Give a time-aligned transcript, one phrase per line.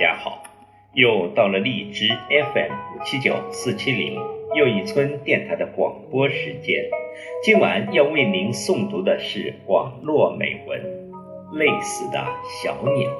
[0.00, 0.42] 家好！
[0.94, 4.18] 又到了荔枝 FM 五七九四七零
[4.54, 6.82] 又一村电台的广播时间。
[7.44, 10.80] 今晚要为您诵读的是网络美文
[11.54, 12.26] 《累死的
[12.62, 13.10] 小鸟》。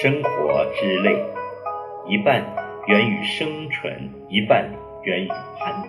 [0.00, 1.22] 生活之累，
[2.08, 2.42] 一半
[2.86, 4.66] 源于生存，一半
[5.02, 5.88] 源于攀比。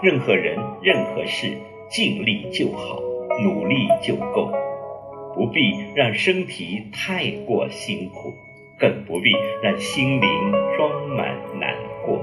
[0.00, 1.54] 任何人、任何事，
[1.90, 2.98] 尽力就好，
[3.42, 4.50] 努力就够。
[5.40, 8.34] 不必让身体太过辛苦，
[8.78, 9.30] 更不必
[9.62, 11.74] 让心灵装满难
[12.04, 12.22] 过。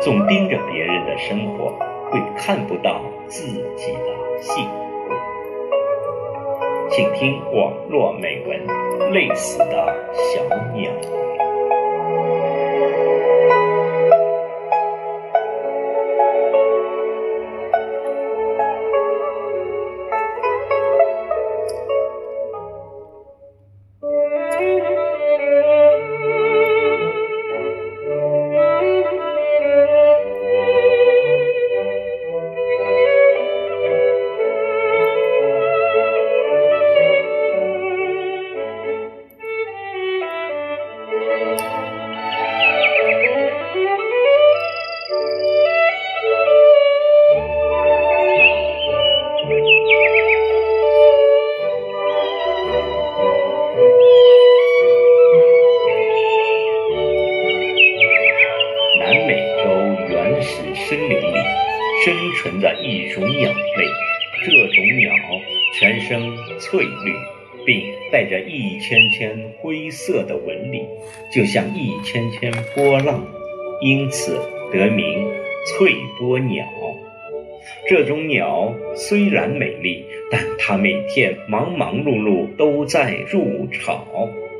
[0.00, 1.76] 总盯着别人的生活，
[2.12, 4.72] 会看不到自己的幸福。
[6.90, 8.66] 请听网络美文
[9.10, 10.44] 《累死的小
[10.76, 10.92] 鸟》。
[61.02, 61.36] 森林里
[62.04, 63.86] 生存着一种鸟类，
[64.44, 65.12] 这种鸟
[65.74, 66.22] 全身
[66.60, 67.12] 翠绿，
[67.66, 70.86] 并带着一圈圈灰色的纹理，
[71.34, 73.26] 就像一圈圈波浪，
[73.80, 74.38] 因此
[74.72, 75.28] 得名
[75.66, 76.64] 翠波鸟。
[77.88, 84.06] 这种鸟虽然美丽，但它每天忙忙碌碌都在筑巢，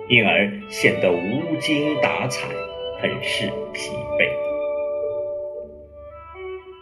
[0.09, 2.49] 因而显得无精打采。
[3.01, 4.52] 很是疲惫。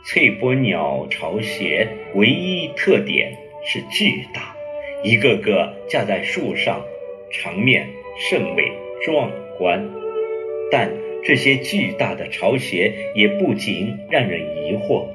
[0.02, 4.56] 翠波鸟巢穴唯一特点是巨大，
[5.04, 6.82] 一个个架在树上，
[7.30, 7.86] 场面
[8.18, 8.72] 甚为
[9.04, 9.88] 壮观。
[10.70, 10.90] 但
[11.22, 15.06] 这些巨大的巢穴也不禁让人疑惑：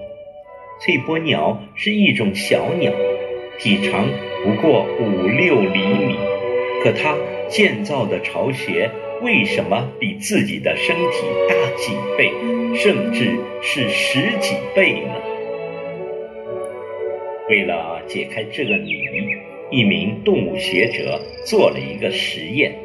[0.82, 2.92] 翠波鸟是一种小鸟，
[3.58, 4.08] 体长
[4.44, 6.16] 不过五六厘米，
[6.84, 7.18] 可它
[7.50, 8.90] 建造的巢穴。
[9.22, 12.30] 为什么比自己的身体大几倍，
[12.78, 15.14] 甚至是十几倍呢？
[17.50, 19.00] 为了解开这个谜，
[19.72, 22.76] 一名动物学者做了一个实验。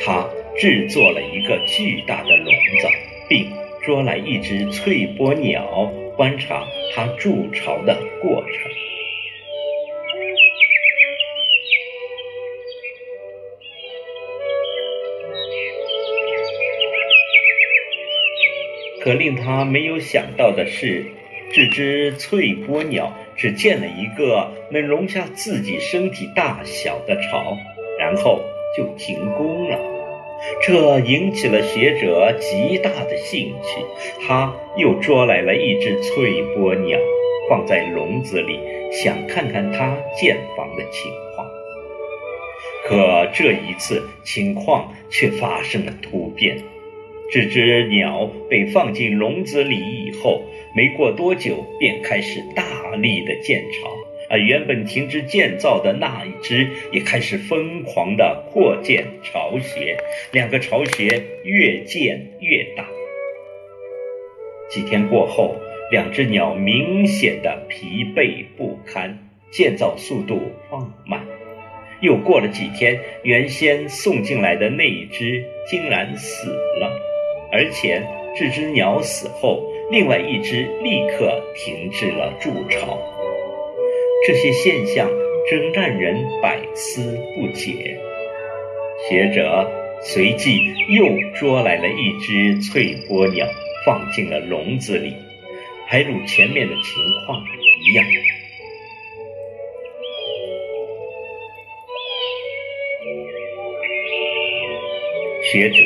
[0.00, 2.46] 他制作了一个巨大的笼
[2.80, 2.88] 子，
[3.28, 3.46] 并
[3.82, 8.87] 捉来一只翠波鸟，观察它筑巢的过程。
[19.08, 21.06] 可令他没有想到的是，
[21.50, 27.56] 这只翠波鸟只建了一个能容下自己身体大小的巢，
[27.98, 28.42] 然后
[28.76, 29.78] 就停工了。
[30.60, 33.82] 这引起了学者极大的兴趣。
[34.26, 36.98] 他又捉来了一只翠波鸟，
[37.48, 38.60] 放在笼子里，
[38.92, 41.48] 想看看它建房的情况。
[42.84, 46.58] 可这一次情况却发生了突变。
[47.30, 50.42] 这只鸟被放进笼子里以后，
[50.74, 53.94] 没过多久便开始大力的建巢，
[54.30, 59.94] 而原本停止建造的那一只也开始疯狂的扩建巢穴，
[60.32, 62.88] 两个巢穴越建越大。
[64.70, 65.54] 几天过后，
[65.90, 69.18] 两只鸟明显的疲惫不堪，
[69.50, 71.22] 建造速度放慢。
[72.00, 76.48] 又过了几天，原先送进来的那一只竟然死
[76.80, 76.90] 了。
[77.50, 78.02] 而且
[78.36, 82.98] 这只鸟死后另外一只立刻停止了筑巢。
[84.26, 85.08] 这些现象
[85.48, 87.98] 真让人百思不解。
[89.08, 89.70] 学者
[90.02, 93.46] 随即又捉来了一只翠波鸟
[93.86, 95.14] 放进了笼子里
[95.86, 98.04] 还如前面的情况一样。
[105.50, 105.76] 学者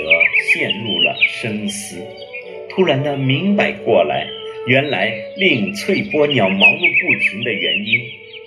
[0.52, 1.96] 陷入了深思，
[2.68, 4.26] 突然的明白过来，
[4.66, 8.00] 原来令翠波鸟忙碌不停的原因，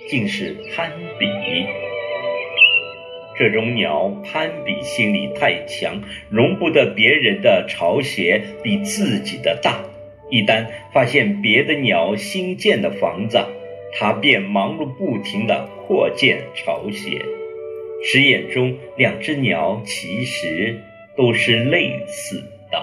[0.08, 1.26] 竟是攀比。
[3.38, 6.00] 这种鸟攀比心理太强，
[6.30, 9.82] 容不得别人的巢穴比自己的大。
[10.30, 13.38] 一旦发现别的鸟新建的房子，
[13.92, 17.20] 它便忙碌不停地扩建巢穴。
[18.04, 20.80] 实验中，两只鸟其实
[21.16, 22.36] 都是类似
[22.70, 22.82] 的。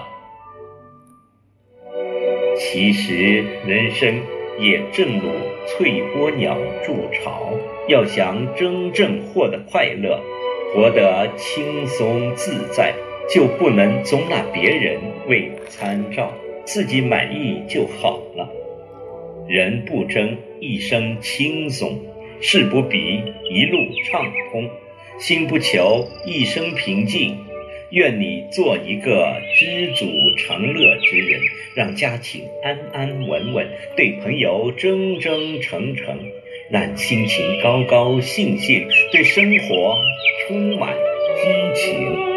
[2.56, 4.20] 其实，人生
[4.58, 5.28] 也正如
[5.66, 7.52] 翠波鸟筑巢，
[7.88, 10.20] 要想真正获得快乐。
[10.74, 12.92] 活得轻松自在，
[13.30, 14.98] 就不能总拿别人
[15.28, 16.32] 为参照，
[16.64, 18.50] 自己满意就好了。
[19.46, 21.96] 人不争一生轻松，
[22.40, 24.68] 事不比一路畅通，
[25.20, 27.36] 心不求一生平静。
[27.94, 30.04] 愿你做一个知足
[30.36, 31.40] 常乐之人，
[31.76, 36.18] 让家庭安安稳稳，对朋友真真诚诚。
[36.70, 39.96] 让心情高高兴兴，对生活
[40.48, 40.92] 充满
[41.36, 42.33] 激情。